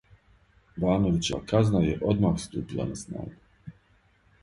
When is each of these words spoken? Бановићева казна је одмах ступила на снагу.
Бановићева 0.83 1.39
казна 1.53 1.83
је 1.85 1.99
одмах 2.15 2.43
ступила 2.47 2.91
на 2.93 3.01
снагу. 3.07 3.79